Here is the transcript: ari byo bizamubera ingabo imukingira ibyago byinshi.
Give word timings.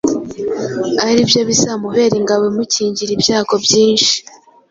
ari 1.07 1.21
byo 1.29 1.41
bizamubera 1.49 2.13
ingabo 2.21 2.43
imukingira 2.51 3.11
ibyago 3.17 3.55
byinshi. 3.65 4.15